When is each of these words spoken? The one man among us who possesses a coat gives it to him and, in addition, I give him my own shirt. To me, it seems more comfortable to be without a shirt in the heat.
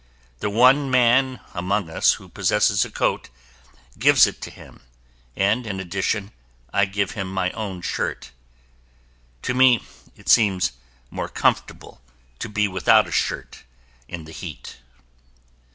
The 0.39 0.49
one 0.49 0.89
man 0.89 1.41
among 1.53 1.87
us 1.87 2.13
who 2.13 2.27
possesses 2.27 2.83
a 2.83 2.89
coat 2.89 3.29
gives 3.99 4.25
it 4.25 4.41
to 4.41 4.49
him 4.49 4.81
and, 5.35 5.67
in 5.67 5.79
addition, 5.79 6.31
I 6.73 6.85
give 6.85 7.11
him 7.11 7.31
my 7.31 7.51
own 7.51 7.83
shirt. 7.83 8.31
To 9.43 9.53
me, 9.53 9.83
it 10.15 10.27
seems 10.27 10.71
more 11.11 11.29
comfortable 11.29 12.01
to 12.39 12.49
be 12.49 12.67
without 12.67 13.07
a 13.07 13.11
shirt 13.11 13.61
in 14.07 14.25
the 14.25 14.31
heat. 14.31 14.77